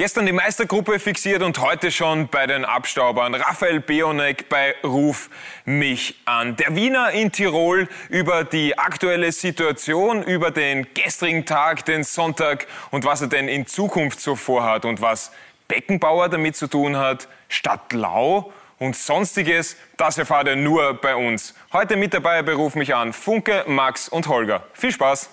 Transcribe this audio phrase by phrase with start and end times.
[0.00, 3.34] Gestern die Meistergruppe fixiert und heute schon bei den Abstaubern.
[3.34, 5.28] Raphael Beonek bei Ruf
[5.66, 6.56] mich an.
[6.56, 13.04] Der Wiener in Tirol über die aktuelle Situation, über den gestrigen Tag, den Sonntag und
[13.04, 15.32] was er denn in Zukunft so vorhat und was
[15.68, 21.54] Beckenbauer damit zu tun hat, Stadt Lau und sonstiges, das erfahrt ihr nur bei uns.
[21.74, 24.64] Heute mit dabei bei Ruf mich an Funke, Max und Holger.
[24.72, 25.28] Viel Spaß!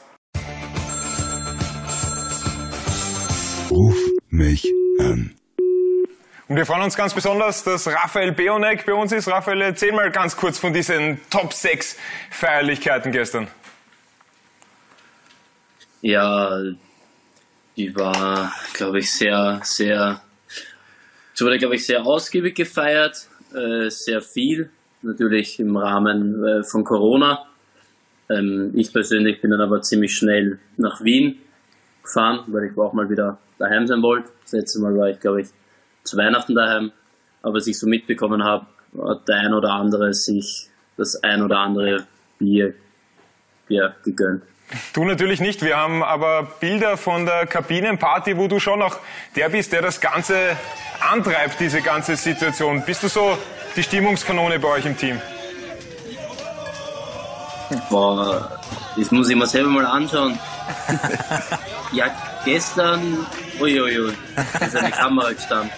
[4.37, 5.31] Mich an.
[6.47, 9.27] Und wir freuen uns ganz besonders, dass Raphael Beonek bei uns ist.
[9.27, 11.97] Raphael, erzähl mal ganz kurz von diesen Top 6
[12.29, 13.47] Feierlichkeiten gestern.
[16.01, 16.61] Ja,
[17.75, 20.21] die war, glaube ich, sehr, sehr,
[21.33, 24.69] es wurde, glaube ich, sehr ausgiebig gefeiert, äh, sehr viel,
[25.01, 27.45] natürlich im Rahmen äh, von Corona.
[28.29, 31.39] Ähm, ich persönlich bin dann aber ziemlich schnell nach Wien
[32.07, 34.29] gefahren, weil ich auch mal wieder daheim sein wollte.
[34.43, 35.47] Das letzte Mal war ich, glaube ich,
[36.03, 36.91] zu Weihnachten daheim.
[37.43, 38.65] Aber was ich so mitbekommen habe,
[39.05, 42.07] hat der ein oder andere sich das ein oder andere
[42.39, 42.73] Bier,
[43.67, 44.43] Bier gegönnt.
[44.93, 45.61] Du natürlich nicht.
[45.61, 48.99] Wir haben aber Bilder von der Kabinenparty, wo du schon noch
[49.35, 50.57] der bist, der das Ganze
[51.09, 52.83] antreibt, diese ganze Situation.
[52.85, 53.37] Bist du so
[53.75, 55.21] die Stimmungskanone bei euch im Team?
[57.89, 58.56] Boah,
[58.97, 60.37] das muss ich mir selber mal anschauen.
[61.91, 62.07] ja,
[62.43, 63.25] gestern,
[63.59, 64.13] uiuiui, ui,
[64.61, 65.71] ist eine Kamera gestanden.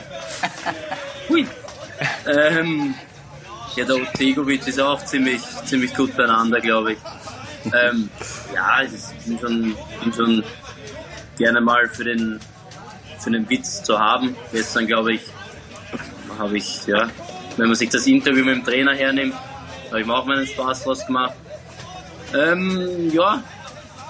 [1.28, 1.46] Hui.
[2.26, 2.96] Ähm,
[3.76, 6.98] ja, der Otegovic ist auch ziemlich, ziemlich gut beieinander, glaube ich.
[7.66, 8.10] Ähm,
[8.54, 10.44] ja, ich bin schon, bin schon
[11.38, 12.40] gerne mal für den,
[13.20, 14.36] für den Witz zu haben.
[14.52, 15.22] Gestern, glaube ich,
[16.38, 17.10] habe ich, ja,
[17.58, 19.36] wenn man sich das Interview mit dem Trainer hernimmt,
[19.88, 21.34] habe ich mir auch meinen Spaß draus gemacht.
[22.34, 23.44] Ähm, ja,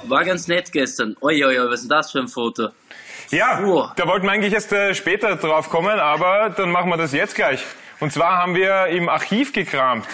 [0.03, 1.15] war ganz nett gestern.
[1.21, 2.69] Oi, oi, oi, was ist denn das für ein Foto?
[3.31, 3.87] Ja, uh.
[3.95, 7.35] da wollten wir eigentlich erst äh, später drauf kommen, aber dann machen wir das jetzt
[7.35, 7.63] gleich.
[7.99, 10.05] Und zwar haben wir im Archiv gekramt.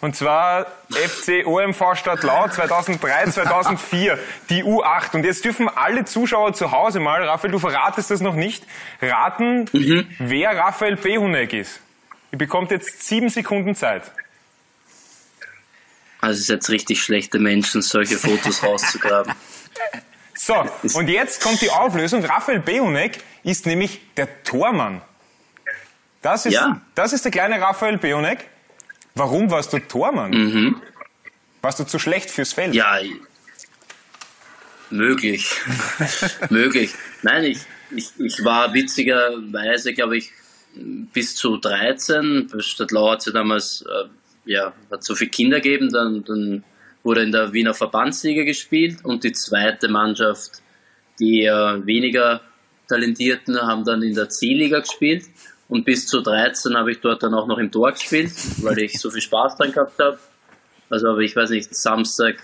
[0.00, 4.18] Und zwar FC OMV Stadtlau 2003, 2004,
[4.48, 5.14] die U8.
[5.14, 8.64] Und jetzt dürfen alle Zuschauer zu Hause mal, Raphael, du verratest das noch nicht,
[9.02, 10.06] raten, mhm.
[10.18, 11.80] wer Raphael Behunek ist.
[12.32, 14.10] Ihr bekommt jetzt sieben Sekunden Zeit.
[16.20, 19.32] Also es ist jetzt richtig schlechte Menschen, solche Fotos rauszugraben.
[20.34, 20.54] So,
[20.94, 22.24] und jetzt kommt die Auflösung.
[22.24, 25.02] Raphael Beonek ist nämlich der Tormann.
[26.22, 26.80] Das ist, ja.
[26.94, 28.46] das ist der kleine Raphael Beonek.
[29.14, 30.30] Warum warst du Tormann?
[30.30, 30.82] Mhm.
[31.62, 32.74] Warst du zu schlecht fürs Feld?
[32.74, 32.98] Ja,
[34.90, 35.50] möglich.
[36.50, 36.94] möglich.
[37.22, 37.58] Nein, ich,
[37.94, 40.32] ich, ich war witzigerweise, glaube ich,
[40.74, 42.50] bis zu 13.
[42.58, 44.08] Stadtlau hat sie damals äh,
[44.44, 46.64] ja, hat so viele Kinder gegeben, dann, dann
[47.02, 50.62] wurde in der Wiener Verbandsliga gespielt und die zweite Mannschaft,
[51.18, 52.40] die eher weniger
[52.88, 55.24] Talentierten, haben dann in der C-Liga gespielt
[55.68, 58.98] und bis zu 13 habe ich dort dann auch noch im Tor gespielt, weil ich
[58.98, 60.18] so viel Spaß dran gehabt habe.
[60.90, 62.36] Also habe ich, weiß nicht, Samstag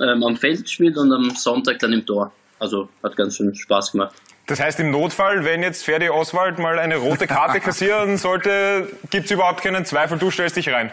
[0.00, 2.32] ähm, am Feld gespielt und am Sonntag dann im Tor.
[2.58, 4.14] Also hat ganz schön Spaß gemacht.
[4.46, 9.26] Das heißt, im Notfall, wenn jetzt Ferdi Oswald mal eine rote Karte kassieren sollte, gibt
[9.26, 10.90] es überhaupt keinen Zweifel, du stellst dich rein.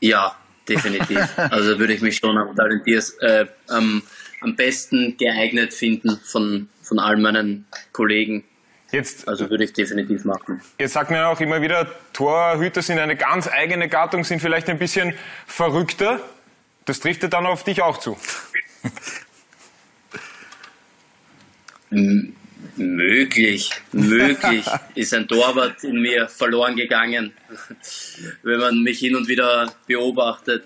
[0.00, 0.36] Ja,
[0.68, 1.18] definitiv.
[1.36, 4.02] also würde ich mich schon am, talentiers, äh, am,
[4.40, 8.44] am besten geeignet finden von, von all meinen Kollegen.
[8.92, 10.60] Jetzt, also würde ich definitiv machen.
[10.78, 14.68] Jetzt sagt man ja auch immer wieder, Torhüter sind eine ganz eigene Gattung, sind vielleicht
[14.68, 15.14] ein bisschen
[15.46, 16.20] verrückter.
[16.84, 18.16] Das trifft ja dann auf dich auch zu.
[22.76, 24.64] Möglich, möglich
[24.94, 27.32] ist ein Torwart in mir verloren gegangen,
[28.42, 30.64] wenn man mich hin und wieder beobachtet.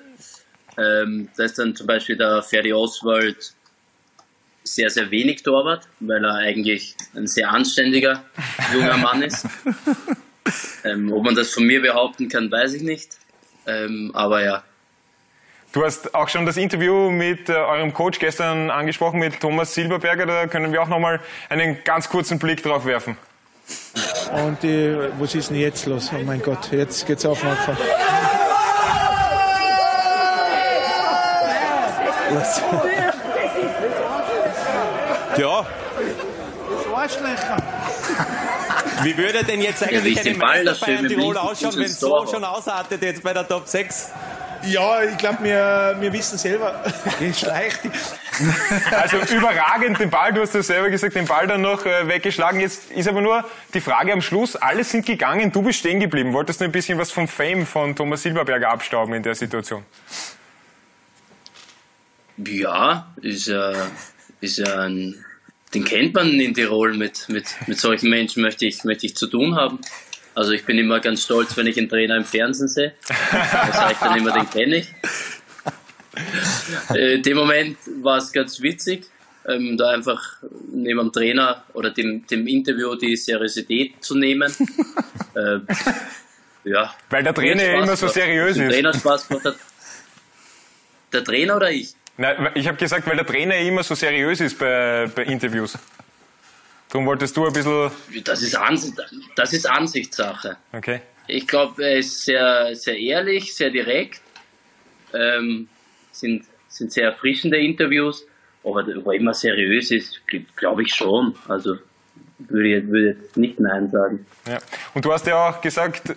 [0.77, 3.55] Ähm, da ist dann zum Beispiel der Ferdi Oswald
[4.65, 8.25] sehr, sehr wenig Torwart, weil er eigentlich ein sehr anständiger
[8.73, 9.47] junger Mann ist.
[10.83, 13.19] Ähm, ob man das von mir behaupten kann, weiß ich nicht.
[13.67, 14.65] Ähm, aber ja,
[15.73, 20.27] Du hast auch schon das Interview mit äh, eurem Coach gestern angesprochen, mit Thomas Silberberger.
[20.27, 23.17] Da können wir auch noch mal einen ganz kurzen Blick drauf werfen.
[24.33, 26.11] Und die, was ist denn jetzt los?
[26.13, 27.57] Oh mein Gott, jetzt geht's auf Mann.
[35.37, 35.67] Ja.
[39.03, 42.45] Wie würde denn jetzt eigentlich ja, eine Meister Bayern Tirol ausschauen, wenn es so schon
[42.45, 44.11] ausartet jetzt bei der Top 6?
[44.65, 46.83] Ja, ich glaube, wir, wir wissen selber,
[47.35, 47.81] schleicht.
[48.91, 52.61] Also überragend den Ball, du hast ja selber gesagt, den Ball dann noch äh, weggeschlagen.
[52.61, 56.33] Jetzt ist aber nur die Frage am Schluss, alle sind gegangen, du bist stehen geblieben.
[56.33, 59.85] Wolltest du ein bisschen was vom Fame von Thomas Silberberger abstauben in der Situation?
[62.37, 63.73] Ja, ist ja,
[64.41, 65.25] ist ja ein
[65.75, 66.97] den kennt man in Tirol.
[66.97, 69.79] Mit, mit, mit solchen Menschen möchte ich, möchte ich zu tun haben.
[70.41, 72.95] Also ich bin immer ganz stolz, wenn ich einen Trainer im Fernsehen sehe.
[73.31, 74.89] Da sage ich dann immer, den kenne ich.
[76.95, 79.05] Äh, in dem Moment war es ganz witzig,
[79.47, 80.39] ähm, da einfach
[80.73, 84.51] neben dem Trainer oder dem, dem Interview die Seriosität zu nehmen.
[85.35, 85.59] äh,
[86.65, 86.95] ja.
[87.11, 88.73] Weil der Trainer ja immer so seriös ist.
[88.73, 89.57] Trainer Spaß gemacht hat.
[91.13, 91.93] Der Trainer oder ich?
[92.17, 95.77] Nein, ich habe gesagt, weil der Trainer immer so seriös ist bei, bei Interviews.
[96.91, 97.91] Darum wolltest du ein bisschen.
[98.25, 98.95] Das ist, Ansicht,
[99.37, 100.57] das ist Ansichtssache.
[100.73, 101.01] Okay.
[101.29, 104.21] Ich glaube, er ist sehr, sehr ehrlich, sehr direkt.
[105.15, 105.69] Ähm,
[106.11, 108.27] sind, sind sehr erfrischende Interviews.
[108.65, 110.21] Aber ob er immer seriös ist,
[110.57, 111.35] glaube ich schon.
[111.49, 111.77] Also
[112.39, 114.27] würde ich würde nicht Nein sagen.
[114.47, 114.59] Ja.
[114.95, 116.15] Und du hast ja auch gesagt,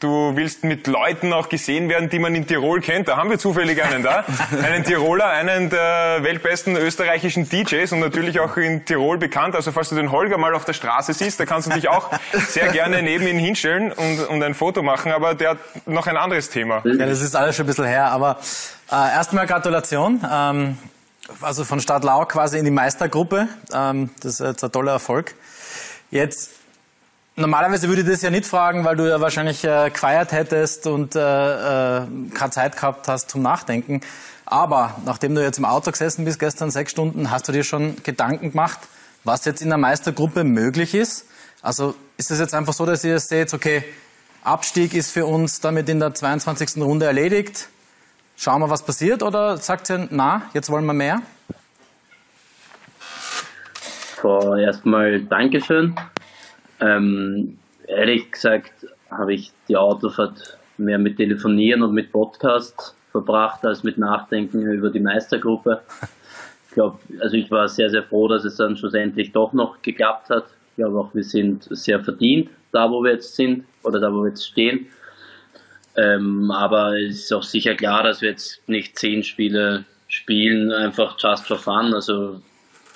[0.00, 3.06] Du willst mit Leuten auch gesehen werden, die man in Tirol kennt.
[3.06, 4.24] Da haben wir zufällig einen da.
[4.62, 9.54] Einen Tiroler, einen der weltbesten österreichischen DJs und natürlich auch in Tirol bekannt.
[9.54, 12.10] Also falls du den Holger mal auf der Straße siehst, da kannst du dich auch
[12.48, 15.12] sehr gerne neben ihn hinstellen und, und ein Foto machen.
[15.12, 16.82] Aber der hat noch ein anderes Thema.
[16.84, 18.06] Ja, das ist alles schon ein bisschen her.
[18.06, 18.40] Aber
[18.90, 20.20] äh, erstmal Gratulation.
[20.30, 20.78] Ähm,
[21.40, 23.48] also von Stadtlau quasi in die Meistergruppe.
[23.72, 25.34] Ähm, das ist jetzt ein toller Erfolg.
[26.10, 26.50] Jetzt
[27.38, 31.14] Normalerweise würde ich das ja nicht fragen, weil du ja wahrscheinlich äh, gefeiert hättest und
[31.14, 34.00] äh, äh, keine Zeit gehabt hast zum Nachdenken.
[34.46, 38.02] Aber nachdem du jetzt im Auto gesessen bist gestern sechs Stunden, hast du dir schon
[38.02, 38.78] Gedanken gemacht,
[39.22, 41.26] was jetzt in der Meistergruppe möglich ist?
[41.60, 43.84] Also ist es jetzt einfach so, dass ihr seht, okay,
[44.42, 46.78] Abstieg ist für uns damit in der 22.
[46.78, 47.68] Runde erledigt.
[48.38, 49.22] Schauen wir, was passiert?
[49.22, 51.20] Oder sagt ihr, na, jetzt wollen wir mehr?
[54.22, 55.94] So, erstmal Dankeschön
[56.80, 63.82] ähm, ehrlich gesagt habe ich die Autofahrt mehr mit Telefonieren und mit Podcast verbracht als
[63.82, 65.80] mit Nachdenken über die Meistergruppe.
[66.68, 70.28] Ich glaube, also ich war sehr, sehr froh, dass es dann schlussendlich doch noch geklappt
[70.28, 70.44] hat.
[70.70, 74.22] Ich glaube auch, wir sind sehr verdient da, wo wir jetzt sind oder da, wo
[74.22, 74.86] wir jetzt stehen.
[75.96, 81.16] Ähm, aber es ist auch sicher klar, dass wir jetzt nicht zehn Spiele spielen, einfach
[81.18, 81.94] just for fun.
[81.94, 82.42] Also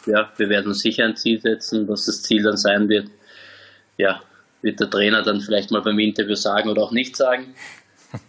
[0.04, 3.06] ja, wir werden sicher ein Ziel setzen, was das Ziel dann sein wird
[4.00, 4.20] ja,
[4.62, 7.54] wird der Trainer dann vielleicht mal beim Interview sagen oder auch nicht sagen.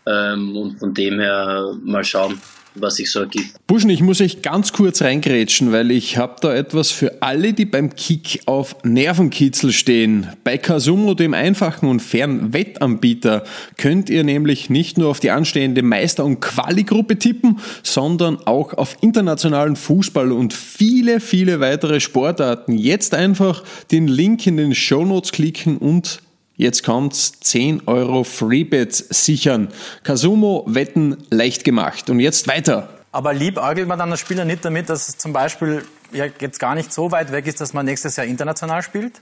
[0.06, 2.40] Ähm, und von dem her mal schauen,
[2.76, 3.56] was sich so ergibt.
[3.68, 7.66] Buschen, ich muss euch ganz kurz reingrätschen, weil ich habe da etwas für alle, die
[7.66, 10.28] beim Kick auf Nervenkitzel stehen.
[10.44, 13.44] Bei Kasumo, dem einfachen und fairen Wettanbieter,
[13.78, 18.98] könnt ihr nämlich nicht nur auf die anstehende Meister- und Quali-Gruppe tippen, sondern auch auf
[19.02, 22.78] internationalen Fußball und viele, viele weitere Sportarten.
[22.78, 26.22] Jetzt einfach den Link in den Show Notes klicken und
[26.58, 29.70] Jetzt kommt's, 10 Euro Freebets sichern.
[30.04, 32.10] Kasumo Wetten leicht gemacht.
[32.10, 32.90] Und jetzt weiter.
[33.12, 35.84] Aber liebäugelt man dann als Spieler nicht damit, dass es zum Beispiel
[36.14, 39.22] ja, jetzt gar nicht so weit weg ist, dass man nächstes Jahr international spielt?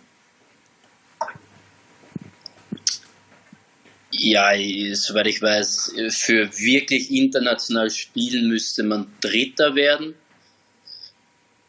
[4.12, 4.52] Ja,
[4.94, 10.14] soweit ich weiß, für wirklich international spielen müsste man Dritter werden.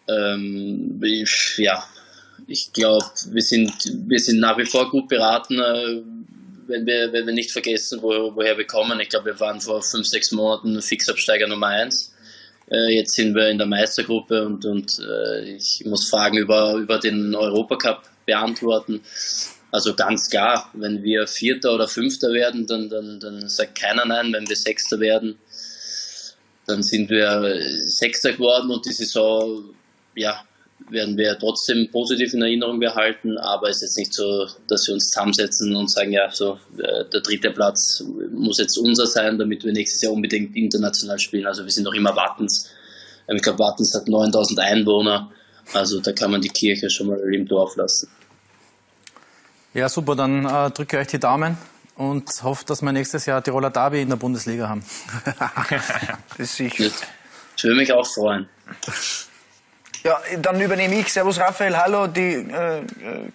[0.08, 1.00] Ähm,
[1.58, 1.84] ja,
[2.46, 3.72] ich glaube, wir sind,
[4.08, 6.02] wir sind nach wie vor gut beraten, äh,
[6.66, 9.00] wenn, wir, wenn wir nicht vergessen, wo, woher wir kommen.
[9.00, 12.14] Ich glaube, wir waren vor fünf, sechs Monaten Fixabsteiger Nummer eins.
[12.70, 16.98] Äh, jetzt sind wir in der Meistergruppe und, und äh, ich muss Fragen über, über
[16.98, 19.00] den Europacup beantworten.
[19.72, 24.32] Also ganz klar, wenn wir Vierter oder Fünfter werden, dann, dann, dann sagt keiner nein.
[24.32, 25.38] Wenn wir Sechster werden,
[26.66, 29.74] dann sind wir Sechster geworden und die Saison,
[30.14, 30.44] ja,
[30.88, 34.94] werden wir trotzdem positiv in Erinnerung behalten, aber es ist jetzt nicht so, dass wir
[34.94, 39.64] uns zusammensetzen und sagen, ja, so äh, der dritte Platz muss jetzt unser sein, damit
[39.64, 41.46] wir nächstes Jahr unbedingt international spielen.
[41.46, 42.70] Also wir sind noch immer Wattens.
[43.28, 45.30] Ähm, ich glaube, Wattens hat 9000 Einwohner,
[45.72, 48.08] also da kann man die Kirche schon mal im Dorf lassen.
[49.72, 51.56] Ja, super, dann äh, drücke ich euch die Daumen
[51.94, 54.82] und hoffe, dass wir nächstes Jahr Tiroler Derby in der Bundesliga haben.
[56.30, 56.90] das ist sicher.
[57.54, 58.48] Das würde mich auch freuen.
[60.02, 61.12] Ja, dann übernehme ich.
[61.12, 62.06] Servus Raphael, hallo.
[62.06, 62.82] Die äh,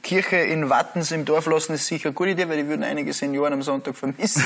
[0.01, 3.13] Kirche in Wattens im Dorf lassen ist sicher eine gute Idee, weil die würden einige
[3.13, 4.43] Senioren am Sonntag vermissen.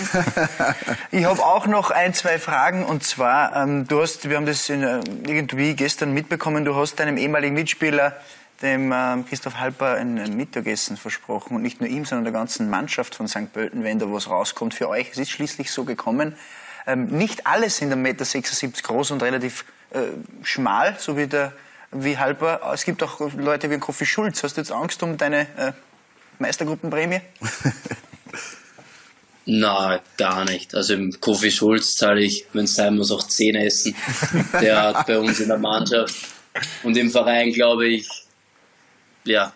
[1.12, 4.68] ich habe auch noch ein, zwei Fragen und zwar, ähm, du hast, wir haben das
[4.68, 8.18] in, äh, irgendwie gestern mitbekommen, du hast deinem ehemaligen Mitspieler,
[8.62, 12.70] dem ähm, Christoph Halper, ein, ein, Mittagessen versprochen und nicht nur ihm, sondern der ganzen
[12.70, 13.54] Mannschaft von St.
[13.54, 15.10] Pölten, wenn da was rauskommt für euch.
[15.14, 16.36] Es ist schließlich so gekommen.
[16.86, 20.00] Ähm, nicht alle sind 1,76 Meter groß und relativ äh,
[20.44, 21.54] schmal, so wie der
[21.92, 22.62] wie halber.
[22.74, 24.44] Es gibt auch Leute wie Kofi Schulz.
[24.44, 25.74] Hast du jetzt Angst um deine äh,
[26.40, 27.22] Meistergruppenprämie?
[29.46, 30.76] Na, gar nicht.
[30.76, 33.96] Also im Kofi Schulz zahle ich, wenn es sein muss, auch 10 Essen.
[34.62, 36.16] Der hat bei uns in der Mannschaft
[36.84, 38.08] und im Verein, glaube ich,
[39.24, 39.54] ja,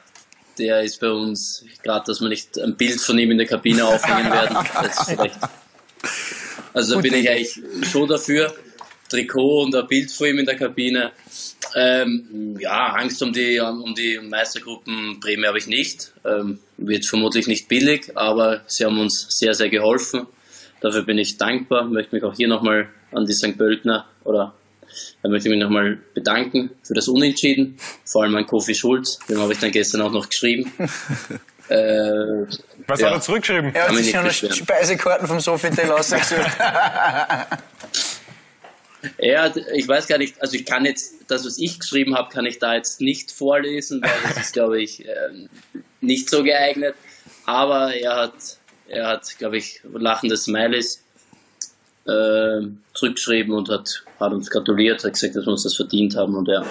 [0.58, 3.86] der ist bei uns, gerade dass wir nicht ein Bild von ihm in der Kabine
[3.86, 4.58] aufhängen werden.
[6.76, 7.62] Also da bin ich eigentlich
[7.92, 8.52] schon dafür.
[9.08, 11.12] Trikot und ein Bild von ihm in der Kabine.
[11.76, 16.14] Ähm, ja, Angst um die, um die Meistergruppenprämie habe ich nicht.
[16.26, 20.28] Ähm, wird vermutlich nicht billig, aber sie haben uns sehr, sehr geholfen.
[20.82, 21.86] Dafür bin ich dankbar.
[21.86, 23.58] Möchte mich auch hier nochmal an die St.
[23.58, 24.54] Pöltner oder
[25.22, 27.78] da möchte ich mich nochmal bedanken für das Unentschieden.
[28.06, 30.72] Vor allem an Kofi Schulz, dem habe ich dann gestern auch noch geschrieben.
[31.70, 32.46] äh,
[32.88, 33.08] Was ja.
[33.08, 33.74] hat er zurückgeschrieben?
[33.74, 36.42] Er hat sich schon Speisekarten vom Sofitel ausgesucht.
[39.20, 42.46] Ja, ich weiß gar nicht, also ich kann jetzt, das, was ich geschrieben habe, kann
[42.46, 45.50] ich da jetzt nicht vorlesen, weil das ist, glaube ich, ähm,
[46.02, 46.96] nicht so geeignet.
[47.46, 48.58] Aber er hat,
[48.88, 51.04] er hat, glaube ich, lachende Smileys
[52.06, 52.62] äh,
[52.94, 56.48] zurückgeschrieben und hat, hat uns gratuliert, hat gesagt, dass wir uns das verdient haben und
[56.48, 56.66] ja.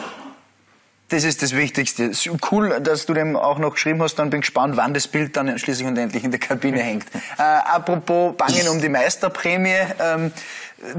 [1.12, 2.10] Das ist das Wichtigste.
[2.50, 4.14] Cool, dass du dem auch noch geschrieben hast.
[4.14, 7.04] Dann bin ich gespannt, wann das Bild dann schließlich und endlich in der Kabine hängt.
[7.36, 9.76] Äh, apropos Bangen um die Meisterprämie.
[10.00, 10.32] Ähm,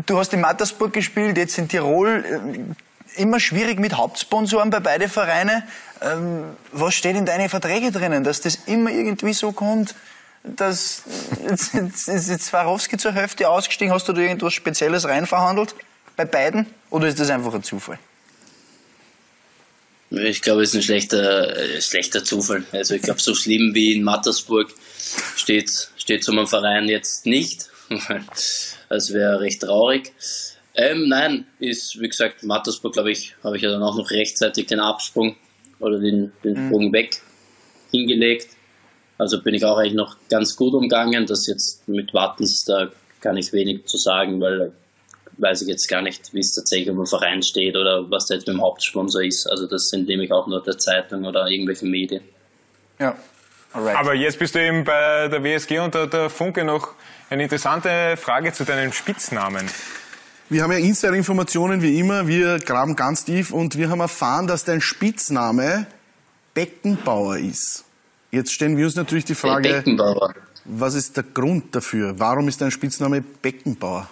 [0.06, 2.26] du hast in Mattersburg gespielt, jetzt in Tirol.
[2.26, 5.64] Äh, immer schwierig mit Hauptsponsoren bei beide Vereine.
[6.02, 9.94] Ähm, was steht in deinen Verträgen drinnen, dass das immer irgendwie so kommt?
[10.44, 11.04] dass
[11.50, 13.94] jetzt, jetzt ist Swarovski zur Hälfte ausgestiegen.
[13.94, 15.74] Hast du da irgendwas Spezielles reinverhandelt
[16.16, 16.68] bei beiden?
[16.90, 17.98] Oder ist das einfach ein Zufall?
[20.10, 22.64] Ich glaube, es ist ein schlechter, äh, schlechter Zufall.
[22.72, 24.72] Also ich glaube, so schlimm wie in Mattersburg
[25.36, 27.70] steht, steht so einem Verein jetzt nicht.
[28.94, 30.14] das wäre recht traurig.
[30.76, 34.68] Ähm, nein, ist, wie gesagt, Mattersburg, glaube ich, habe ich ja dann auch noch rechtzeitig
[34.68, 35.36] den Absprung
[35.80, 36.68] oder den, den mhm.
[36.68, 37.22] Sprung weg
[37.92, 38.50] hingelegt.
[39.18, 41.26] Also bin ich auch eigentlich noch ganz gut umgangen.
[41.26, 44.74] Das jetzt mit Wattens, da kann ich wenig zu sagen, weil
[45.38, 48.36] weiß ich jetzt gar nicht, wie es tatsächlich um den Verein steht oder was da
[48.36, 49.48] jetzt mit dem Hauptsponsor ist.
[49.48, 52.24] Also das entnehme ich auch nur der Zeitung oder irgendwelchen Medien.
[53.00, 53.18] Ja.
[53.74, 53.96] Alright.
[53.96, 56.90] Aber jetzt bist du eben bei der WSG und der, der Funke noch
[57.30, 59.68] eine interessante Frage zu deinem Spitznamen.
[60.50, 64.64] Wir haben ja Insider-Informationen wie immer, wir graben ganz tief und wir haben erfahren, dass
[64.66, 65.88] dein Spitzname
[66.54, 67.86] Beckenbauer ist.
[68.30, 70.36] Jetzt stellen wir uns natürlich die Frage, Beckenbauer.
[70.66, 72.20] was ist der Grund dafür?
[72.20, 74.08] Warum ist dein Spitzname Beckenbauer?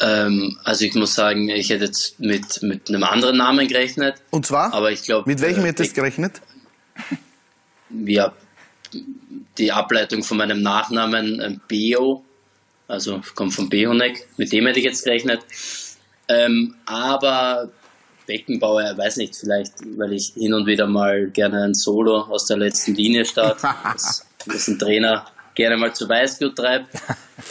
[0.00, 4.16] Ähm, also ich muss sagen, ich hätte jetzt mit, mit einem anderen Namen gerechnet.
[4.30, 4.74] Und zwar?
[4.74, 5.28] Aber ich glaube.
[5.30, 6.42] Mit welchem äh, hättest du gerechnet?
[7.90, 8.32] Ja,
[9.58, 12.24] die Ableitung von meinem Nachnamen äh, Beo,
[12.88, 15.40] also kommt von Behonek, mit dem hätte ich jetzt gerechnet.
[16.28, 17.70] Ähm, aber
[18.26, 22.58] Beckenbauer, weiß nicht, vielleicht, weil ich hin und wieder mal gerne ein Solo aus der
[22.58, 26.88] letzten Linie starte, was, was ein Trainer gerne mal zu Weißglut treibt.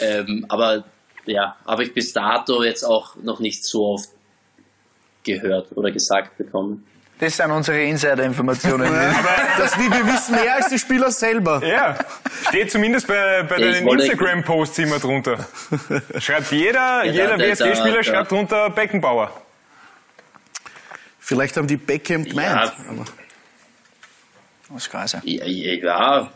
[0.00, 0.84] Ähm, aber
[1.26, 4.10] ja, habe ich bis dato jetzt auch noch nicht so oft
[5.22, 6.86] gehört oder gesagt bekommen.
[7.24, 8.86] Das sind unsere Insider-Informationen.
[9.56, 11.64] das, wir wissen mehr als die Spieler selber.
[11.64, 11.96] Ja,
[12.48, 15.38] steht zumindest bei, bei deinen Instagram-Posts immer drunter.
[16.18, 19.30] Schreibt jeder, ja, jeder WSG-Spieler schreibt drunter Beckenbauer.
[21.18, 22.46] Vielleicht haben die Beckham gemeint.
[22.50, 22.72] Ja,
[24.74, 25.22] aus Kaiser.
[25.24, 26.30] Ja, ja,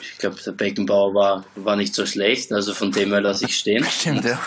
[0.00, 3.56] ich glaube, der Beckenbauer war, war nicht so schlecht, also von dem her lasse ich
[3.56, 3.84] stehen.
[3.88, 4.40] Stimmt, ja.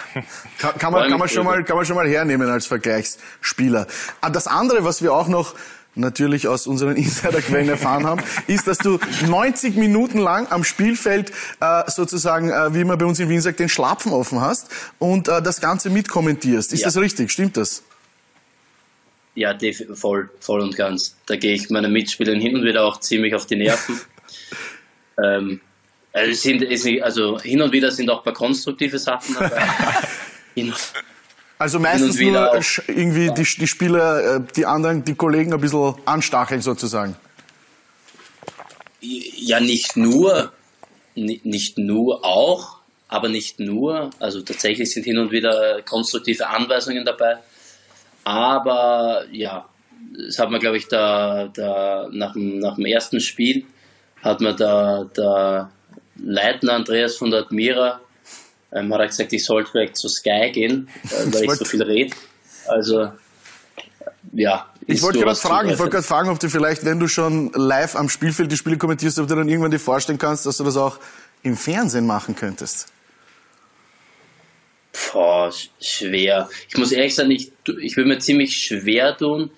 [0.58, 3.88] Kann, kann, man, kann, man schon mal, kann man schon mal hernehmen als Vergleichsspieler.
[4.20, 5.56] Ah, das andere, was wir auch noch
[5.98, 11.90] natürlich aus unseren Insiderquellen erfahren haben, ist, dass du 90 Minuten lang am Spielfeld äh,
[11.90, 15.42] sozusagen, äh, wie man bei uns in Wien sagt, den Schlapfen offen hast und äh,
[15.42, 16.74] das Ganze mitkommentierst.
[16.74, 16.88] Ist ja.
[16.88, 17.32] das richtig?
[17.32, 17.84] Stimmt das?
[19.36, 19.56] Ja,
[19.94, 21.16] voll, voll und ganz.
[21.28, 24.02] Da gehe ich meinen Mitspielern hin und wieder auch ziemlich auf die Nerven.
[25.24, 25.62] ähm,
[26.12, 29.62] also, sind, also hin und wieder sind auch ein paar konstruktive Sachen dabei.
[31.60, 36.62] also meistens nur irgendwie die, die Spieler, äh, die anderen, die Kollegen ein bisschen anstacheln
[36.62, 37.16] sozusagen.
[39.02, 40.52] Ja, nicht nur,
[41.16, 44.12] nicht nur auch, aber nicht nur.
[44.20, 47.38] Also tatsächlich sind hin und wieder konstruktive Anweisungen dabei.
[48.24, 49.68] Aber ja,
[50.28, 53.66] das hat man, glaube ich, da, da nach, dem, nach dem ersten Spiel
[54.22, 55.72] hat man da der
[56.18, 58.02] Leitner Andreas von der Admira
[58.72, 61.84] ähm, hat er gesagt, ich sollte vielleicht zu Sky gehen, äh, weil ich so viel
[61.84, 62.16] rede.
[62.68, 63.12] Also
[64.34, 64.70] ja.
[64.86, 67.96] Ich wollte gerade fragen, ich wollte gerade fragen, ob du vielleicht, wenn du schon live
[67.96, 70.78] am Spielfeld die Spiele kommentierst, ob du dann irgendwann dir vorstellen kannst, dass du das
[70.78, 71.00] auch
[71.44, 72.88] im Fernsehen machen könntest.
[75.12, 76.50] Boah, schwer.
[76.70, 79.52] Ich muss ehrlich sagen, ich, ich würde mir ziemlich schwer tun,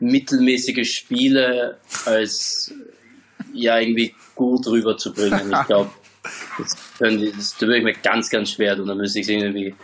[0.00, 2.72] mittelmäßige Spiele als
[3.52, 5.52] ja irgendwie gut rüberzubringen.
[5.52, 5.90] Ich glaube,
[6.58, 8.86] das, das, würde ich mir ganz, ganz schwer tun.
[8.86, 9.74] Da müsste ich irgendwie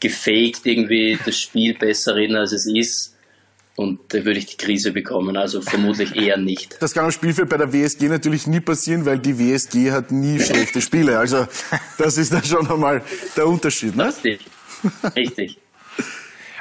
[0.00, 3.16] gefaked irgendwie das Spiel besser reden, als es ist.
[3.76, 5.36] und da würde ich die Krise bekommen.
[5.36, 6.76] Also vermutlich eher nicht.
[6.80, 10.40] Das kann am Spielfeld bei der WSG natürlich nie passieren, weil die WSG hat nie
[10.40, 11.18] schlechte Spiele.
[11.18, 11.46] Also
[11.98, 13.02] das ist dann schon einmal
[13.36, 13.96] der Unterschied.
[13.96, 14.06] Ne?
[14.06, 14.40] Richtig.
[15.16, 15.58] Richtig.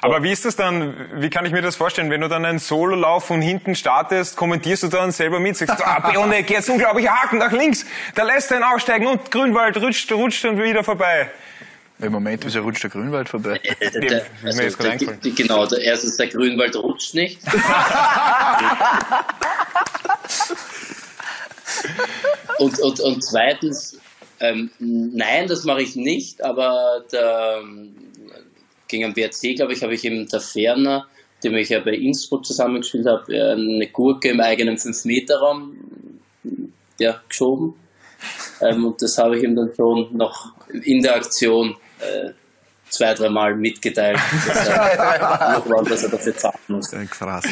[0.03, 2.57] Aber wie ist das dann, wie kann ich mir das vorstellen, wenn du dann einen
[2.57, 7.11] Sololauf von hinten startest, kommentierst du dann selber mit, sagst du, ah, Bionek, jetzt unglaublicher
[7.11, 11.29] Haken nach links, da lässt er ihn aufsteigen und Grünwald rutscht, rutscht und wieder vorbei.
[11.99, 13.59] Im Moment, wieso rutscht der Grünwald vorbei?
[13.63, 17.39] Der, der, der, also, der, genau, der, erstens, der Grünwald rutscht nicht.
[22.57, 23.99] und, und, und zweitens,
[24.39, 27.61] ähm, nein, das mache ich nicht, aber der,
[28.91, 31.07] gegen den WRC, glaube ich, habe ich eben der Ferner,
[31.43, 35.75] dem ich ja bei Innsbruck zusammengespielt habe, äh, eine Gurke im eigenen 5-Meter-Raum
[36.99, 37.73] ja, geschoben.
[38.61, 42.29] Ähm, und das habe ich ihm dann schon noch in der Aktion äh,
[42.89, 46.91] zwei, dreimal mitgeteilt, dass er, noch dass er dafür zahlen muss.
[47.09, 47.45] Krass.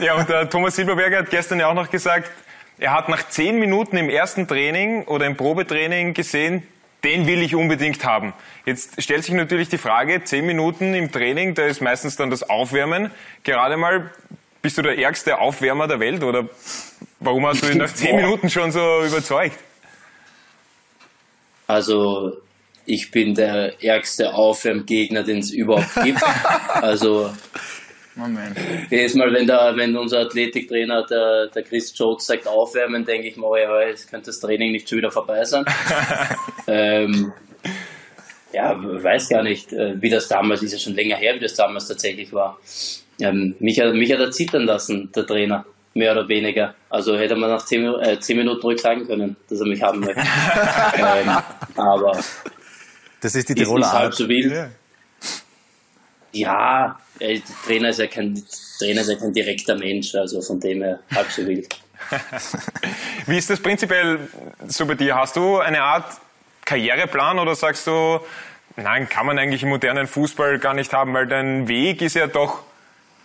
[0.00, 2.30] Ja, und der Thomas Silberberger hat gestern ja auch noch gesagt,
[2.78, 6.64] er hat nach zehn Minuten im ersten Training oder im Probetraining gesehen,
[7.04, 8.32] den will ich unbedingt haben.
[8.64, 12.48] Jetzt stellt sich natürlich die Frage, zehn Minuten im Training, da ist meistens dann das
[12.48, 13.10] Aufwärmen.
[13.42, 14.10] Gerade mal,
[14.60, 16.48] bist du der ärgste Aufwärmer der Welt oder
[17.18, 19.58] warum hast du ihn nach zehn Minuten schon so überzeugt?
[21.66, 22.36] Also,
[22.84, 26.22] ich bin der ärgste Aufwärmgegner, den es überhaupt gibt.
[26.74, 27.32] Also,
[28.14, 28.56] Moment.
[28.90, 33.36] Jedes Mal, wenn, der, wenn unser Athletiktrainer, der, der Chris Jones, sagt aufwärmen, denke ich
[33.36, 35.64] mir, oh ja, jetzt könnte das Training nicht schon wieder vorbei sein.
[36.66, 37.32] ähm,
[38.52, 41.54] ja, weiß gar nicht, äh, wie das damals, ist ja schon länger her, wie das
[41.54, 42.58] damals tatsächlich war.
[43.18, 45.64] Ähm, mich, hat, mich hat er zittern lassen, der Trainer,
[45.94, 46.74] mehr oder weniger.
[46.90, 50.00] Also hätte man nach zehn, äh, zehn Minuten ruhig sagen können, dass er mich haben
[50.00, 50.20] möchte.
[50.96, 51.30] ähm,
[51.76, 52.20] aber
[53.20, 54.52] das ist die Tiroler ist halb so wild.
[54.52, 54.70] Ja,
[56.32, 58.42] ja der Trainer ist ja kein
[58.78, 61.68] Trainer ist ja kein direkter Mensch, also von dem her halb so wild.
[63.26, 64.18] Wie ist das prinzipiell
[64.66, 65.14] so bei dir?
[65.14, 66.04] Hast du eine Art
[66.64, 68.20] Karriereplan oder sagst du,
[68.76, 72.26] nein, kann man eigentlich im modernen Fußball gar nicht haben, weil dein Weg ist ja
[72.26, 72.62] doch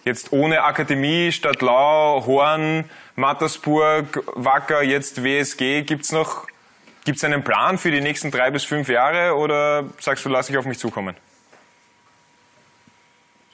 [0.06, 5.82] jetzt ohne Akademie, Stadtlau, Horn, Mattersburg, Wacker, jetzt WSG.
[5.82, 6.48] Gibt es noch
[7.04, 10.58] gibt's einen Plan für die nächsten drei bis fünf Jahre oder sagst du, lass ich
[10.58, 11.16] auf mich zukommen?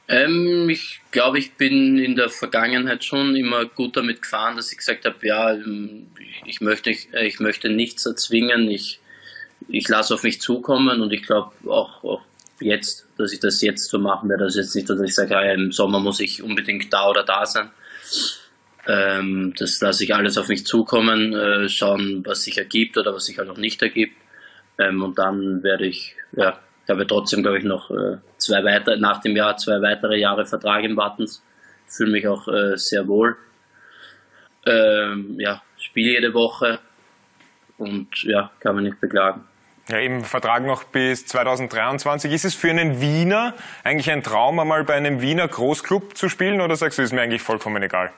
[0.08, 4.78] Ähm, ich glaube, ich bin in der Vergangenheit schon immer gut damit gefahren, dass ich
[4.78, 6.08] gesagt habe, ja, ähm,
[6.46, 9.00] ich möchte, ich möchte nichts erzwingen, ich,
[9.70, 12.22] ich lasse auf mich zukommen und ich glaube auch, auch
[12.60, 14.44] jetzt, dass ich das jetzt so machen werde.
[14.46, 17.46] Also jetzt nicht, dass ich sage, ja, im Sommer muss ich unbedingt da oder da
[17.46, 17.70] sein.
[18.86, 23.26] Ähm, das lasse ich alles auf mich zukommen, äh, schauen, was sich ergibt oder was
[23.26, 24.18] sich halt auch nicht ergibt.
[24.78, 28.98] Ähm, und dann werde ich, ja, ich habe trotzdem, glaube ich, noch äh, zwei weitere,
[28.98, 31.42] nach dem Jahr zwei weitere Jahre Vertrag im Wattens.
[31.88, 33.38] Fühle mich auch äh, sehr wohl.
[34.66, 36.80] Ähm, ja, spiele jede Woche
[37.78, 39.46] und ja, kann man nicht beklagen.
[39.90, 42.32] Ja, eben Vertrag noch bis 2023.
[42.32, 46.62] Ist es für einen Wiener eigentlich ein Traum, einmal bei einem Wiener Großclub zu spielen
[46.62, 48.12] oder sagst du, ist mir eigentlich vollkommen egal?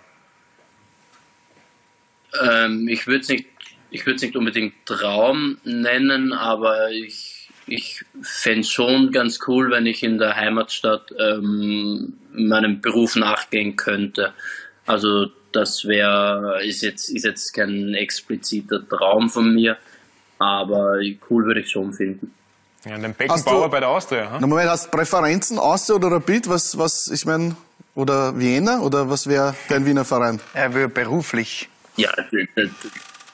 [2.44, 3.48] Ähm, ich würde es nicht,
[3.90, 7.35] nicht unbedingt Traum nennen, aber ich
[7.68, 13.76] ich fände es schon ganz cool, wenn ich in der Heimatstadt ähm, meinem Beruf nachgehen
[13.76, 14.34] könnte.
[14.86, 19.78] Also das wäre, ist jetzt, ist jetzt kein expliziter Traum von mir,
[20.38, 21.00] aber
[21.30, 22.34] cool würde ich schon finden.
[22.86, 24.40] Ja, den Beckenbauer bei der Austria.
[24.40, 24.48] Hm?
[24.48, 26.50] Moment, hast du Präferenzen, Austria oder Rapid?
[26.50, 27.56] Was, was, ich meine,
[27.96, 28.82] oder Vienna?
[28.82, 30.40] Oder was wäre dein Wiener Verein?
[30.54, 31.68] Er will beruflich.
[31.96, 32.12] Ja,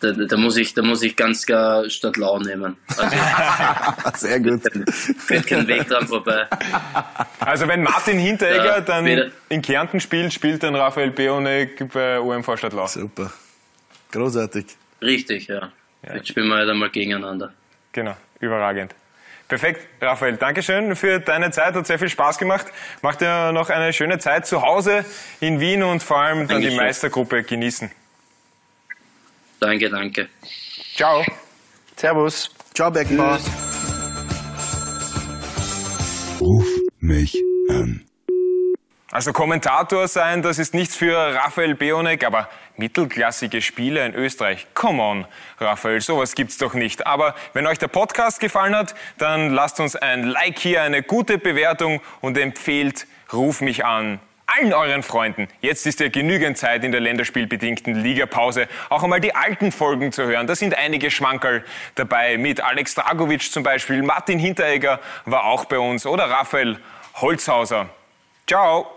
[0.02, 2.76] da, da, muss ich, da muss ich ganz klar Stadtlau nehmen.
[2.98, 3.16] Also,
[4.28, 4.62] Sehr gut.
[4.90, 6.48] Führt kein Weg dran vorbei.
[7.40, 9.32] Also wenn Martin Hinteregger ja, dann weder.
[9.50, 12.88] in Kärnten spielt, spielt dann Raphael Beonek bei OMV Stadtlau.
[12.88, 13.32] Super.
[14.12, 14.66] Großartig.
[15.02, 15.72] Richtig, ja.
[16.04, 16.16] ja.
[16.16, 17.54] Jetzt spielen wir halt einmal gegeneinander.
[17.92, 18.96] Genau, überragend.
[19.48, 20.38] Perfekt, Raphael.
[20.38, 21.76] Dankeschön für deine Zeit.
[21.76, 22.68] Hat sehr viel Spaß gemacht.
[23.02, 25.04] Macht dir noch eine schöne Zeit zu Hause
[25.42, 26.72] in Wien und vor allem dann Dankeschön.
[26.72, 27.92] die Meistergruppe genießen.
[29.62, 30.28] Danke, danke.
[30.96, 31.24] Ciao.
[31.96, 32.50] Servus.
[32.74, 33.38] Ciao, Beckenbauer.
[36.40, 36.68] Ruf
[37.00, 37.38] mich
[37.70, 38.04] an.
[39.12, 44.66] Also Kommentator sein, das ist nichts für Raphael Beonek, aber mittelklassige Spiele in Österreich.
[44.74, 45.28] Come on,
[45.60, 47.06] Raphael, sowas gibt's doch nicht.
[47.06, 51.38] Aber wenn euch der Podcast gefallen hat, dann lasst uns ein Like hier, eine gute
[51.38, 54.20] Bewertung und empfehlt Ruf mich an
[54.58, 55.48] allen euren Freunden.
[55.62, 60.24] Jetzt ist ja genügend Zeit in der länderspielbedingten Ligapause, auch einmal die alten Folgen zu
[60.24, 60.48] hören.
[60.48, 61.64] Da sind einige Schmankerl
[61.96, 66.78] dabei, mit Alex Dragovic zum Beispiel, Martin Hinteregger war auch bei uns oder Raphael
[67.16, 67.90] Holzhauser.
[68.48, 68.92] Ciao!